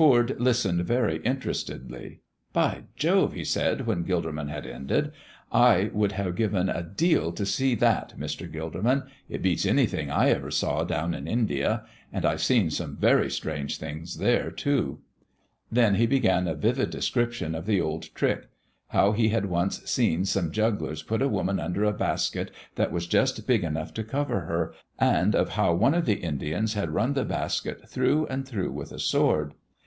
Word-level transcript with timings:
Foord 0.00 0.40
listened 0.40 0.80
very 0.86 1.18
interestedly. 1.26 2.20
"By 2.54 2.84
Jove!" 2.96 3.34
he 3.34 3.44
said, 3.44 3.86
when 3.86 4.02
Gilderman 4.04 4.48
had 4.48 4.64
ended, 4.66 5.12
"I 5.52 5.90
would 5.92 6.12
have 6.12 6.36
given 6.36 6.70
a 6.70 6.82
deal 6.82 7.32
to 7.32 7.44
see 7.44 7.74
that, 7.74 8.14
Mr. 8.18 8.50
Gilderman. 8.50 9.02
It 9.28 9.42
beats 9.42 9.66
anything 9.66 10.10
I 10.10 10.30
ever 10.30 10.50
saw 10.50 10.84
down 10.84 11.12
in 11.12 11.28
India, 11.28 11.84
and 12.14 12.24
I've 12.24 12.40
seen 12.40 12.70
some 12.70 12.96
very 12.96 13.30
strange 13.30 13.76
things 13.76 14.16
there, 14.16 14.50
too." 14.50 15.00
Then 15.70 15.96
he 15.96 16.06
began 16.06 16.48
a 16.48 16.54
vivid 16.54 16.88
description 16.88 17.54
of 17.54 17.66
the 17.66 17.78
old 17.82 18.04
trick: 18.14 18.48
how 18.88 19.12
he 19.12 19.28
had 19.28 19.46
once 19.46 19.82
seen 19.84 20.24
some 20.24 20.50
jugglers 20.50 21.02
put 21.02 21.20
a 21.20 21.28
woman 21.28 21.60
under 21.60 21.84
a 21.84 21.92
basket 21.92 22.50
that 22.76 22.90
was 22.90 23.06
just 23.06 23.46
big 23.46 23.64
enough 23.64 23.92
to 23.94 24.02
cover 24.04 24.42
her, 24.42 24.72
and 24.98 25.34
of 25.34 25.50
how 25.50 25.74
one 25.74 25.92
of 25.92 26.06
the 26.06 26.20
Indians 26.22 26.72
had 26.72 26.88
run 26.88 27.12
the 27.12 27.24
basket 27.26 27.86
through 27.86 28.24
and 28.28 28.48
through 28.48 28.72
with 28.72 28.92
a 28.92 28.98
sword. 28.98 29.52